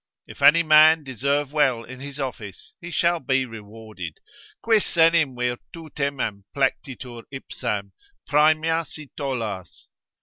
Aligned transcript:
If 0.25 0.41
any 0.41 0.63
man 0.63 1.03
deserve 1.03 1.53
well 1.53 1.83
in 1.83 1.99
his 1.99 2.19
office 2.19 2.73
he 2.81 2.89
shall 2.89 3.19
be 3.19 3.45
rewarded. 3.45 4.17
———quis 4.63 4.97
enim 4.97 5.35
virtutem 5.35 6.17
amplectitur 6.17 7.21
ipsam, 7.31 7.91
Proemia 8.27 8.83
si 8.83 9.11
tollas? 9.15 9.85